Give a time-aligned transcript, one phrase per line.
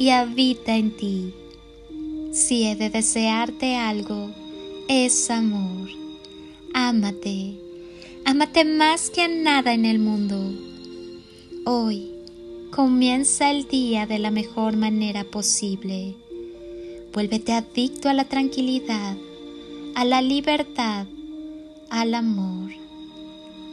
[0.00, 1.34] y habita en ti.
[2.32, 4.30] Si he de desearte algo,
[4.88, 5.90] es amor.
[6.72, 7.58] Ámate,
[8.24, 10.54] ámate más que a nada en el mundo.
[11.66, 12.12] Hoy
[12.70, 16.14] comienza el día de la mejor manera posible.
[17.12, 19.18] Vuélvete adicto a la tranquilidad,
[19.94, 21.08] a la libertad,
[21.90, 22.70] al amor,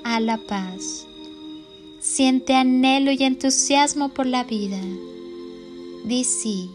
[0.04, 1.08] a la paz.
[2.02, 4.82] Siente anhelo y entusiasmo por la vida
[6.08, 6.70] di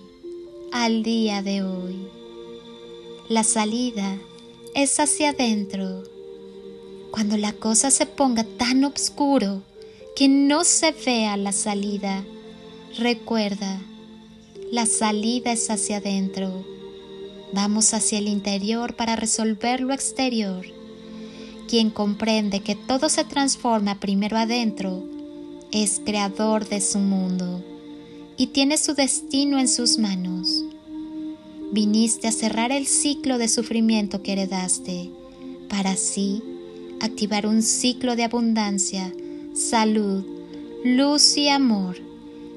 [0.73, 2.07] al día de hoy.
[3.31, 4.19] La salida
[4.75, 6.03] es hacia adentro.
[7.11, 9.63] Cuando la cosa se ponga tan oscuro
[10.15, 12.25] que no se vea la salida,
[12.99, 13.81] recuerda,
[14.71, 16.67] la salida es hacia adentro.
[17.55, 20.67] Vamos hacia el interior para resolver lo exterior.
[21.69, 25.03] Quien comprende que todo se transforma primero adentro
[25.71, 27.65] es creador de su mundo
[28.43, 30.65] y tiene su destino en sus manos.
[31.71, 35.11] Viniste a cerrar el ciclo de sufrimiento que heredaste,
[35.69, 36.43] para así
[37.01, 39.15] activar un ciclo de abundancia,
[39.55, 40.25] salud,
[40.85, 41.99] luz y amor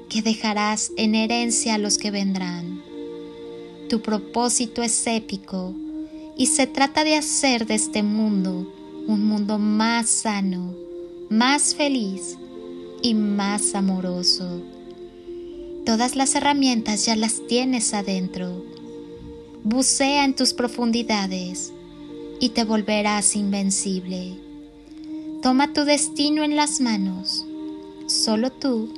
[0.08, 2.82] que dejarás en herencia a los que vendrán.
[3.88, 5.72] Tu propósito es épico
[6.36, 8.74] y se trata de hacer de este mundo
[9.06, 10.74] un mundo más sano,
[11.30, 12.36] más feliz
[13.02, 14.75] y más amoroso.
[15.86, 18.64] Todas las herramientas ya las tienes adentro.
[19.62, 21.72] Bucea en tus profundidades
[22.40, 24.34] y te volverás invencible.
[25.42, 27.46] Toma tu destino en las manos.
[28.08, 28.92] Solo tú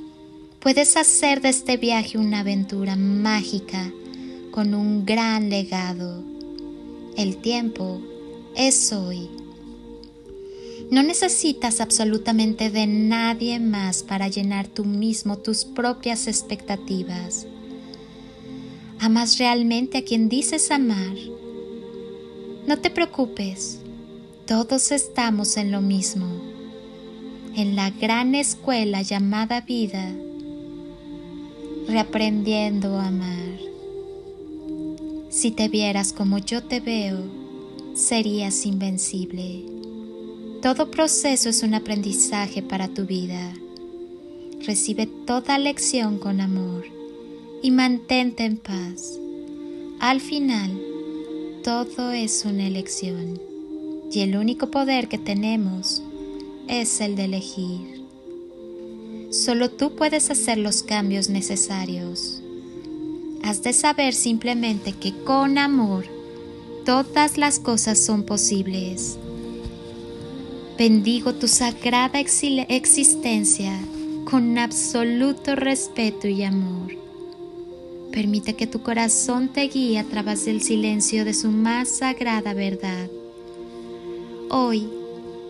[0.60, 3.92] puedes hacer de este viaje una aventura mágica
[4.50, 6.24] con un gran legado.
[7.18, 8.00] El tiempo
[8.56, 9.28] es hoy.
[10.90, 17.46] No necesitas absolutamente de nadie más para llenar tú mismo tus propias expectativas.
[19.00, 21.14] ¿Amas realmente a quien dices amar?
[22.66, 23.80] No te preocupes,
[24.46, 26.26] todos estamos en lo mismo,
[27.54, 30.14] en la gran escuela llamada vida,
[31.86, 33.58] reaprendiendo a amar.
[35.28, 37.18] Si te vieras como yo te veo,
[37.94, 39.77] serías invencible.
[40.62, 43.54] Todo proceso es un aprendizaje para tu vida.
[44.66, 46.84] Recibe toda lección con amor
[47.62, 49.20] y mantente en paz.
[50.00, 50.76] Al final,
[51.62, 53.40] todo es una elección
[54.10, 56.02] y el único poder que tenemos
[56.66, 58.02] es el de elegir.
[59.30, 62.42] Solo tú puedes hacer los cambios necesarios.
[63.44, 66.04] Has de saber simplemente que con amor
[66.84, 69.18] todas las cosas son posibles
[70.78, 73.76] Bendigo tu sagrada existencia
[74.24, 76.94] con absoluto respeto y amor.
[78.12, 83.10] Permite que tu corazón te guíe a través del silencio de su más sagrada verdad.
[84.50, 84.88] Hoy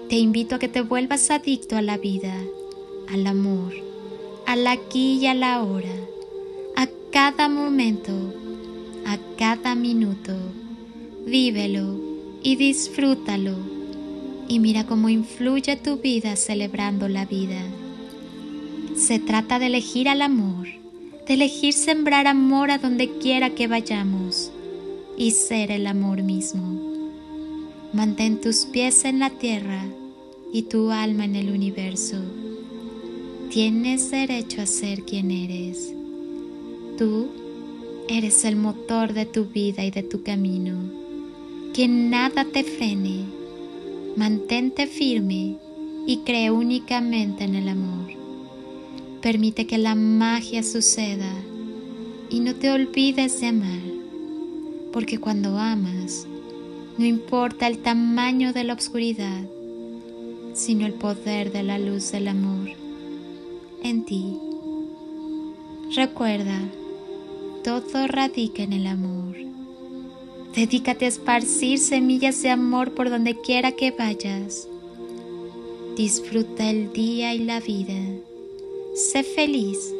[0.09, 2.35] te invito a que te vuelvas adicto a la vida,
[3.11, 3.75] al amor,
[4.47, 5.95] al aquí y a la hora,
[6.75, 8.15] a cada momento,
[9.05, 10.33] a cada minuto.
[11.27, 12.01] Vívelo
[12.43, 13.78] y disfrútalo
[14.49, 17.63] y mira cómo influye tu vida celebrando la vida.
[18.97, 20.67] Se trata de elegir al amor,
[21.27, 24.51] de elegir sembrar amor a donde quiera que vayamos
[25.17, 26.81] y ser el amor mismo.
[27.93, 29.85] Mantén tus pies en la tierra
[30.53, 32.17] y tu alma en el universo.
[33.51, 35.93] Tienes derecho a ser quien eres.
[36.97, 37.29] Tú
[38.09, 40.75] eres el motor de tu vida y de tu camino.
[41.75, 43.38] Que nada te frene.
[44.19, 45.59] Mantente firme
[46.05, 48.11] y cree únicamente en el amor.
[49.23, 51.31] Permite que la magia suceda
[52.29, 53.81] y no te olvides de amar,
[54.93, 56.27] porque cuando amas,
[56.99, 59.45] no importa el tamaño de la oscuridad,
[60.53, 62.71] sino el poder de la luz del amor
[63.85, 64.37] en ti.
[65.95, 66.59] Recuerda,
[67.63, 69.48] todo radica en el amor.
[70.59, 74.67] Dedícate a esparcir semillas de amor por donde quiera que vayas.
[75.97, 77.95] Disfruta el día y la vida.
[78.93, 79.95] Sé feliz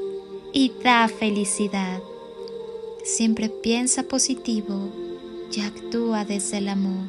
[0.53, 2.03] y da felicidad.
[3.05, 4.89] Siempre piensa positivo
[5.57, 7.09] y actúa desde el amor.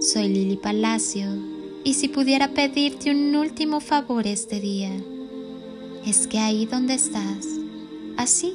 [0.00, 1.26] Soy Lili Palacio
[1.82, 4.92] y si pudiera pedirte un último favor este día,
[6.06, 7.48] es que ahí donde estás,
[8.16, 8.54] así,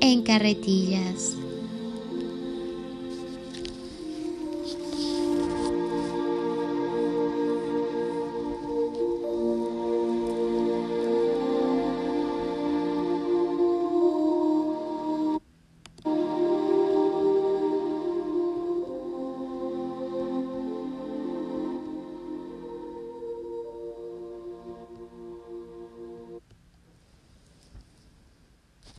[0.00, 1.36] en carretillas.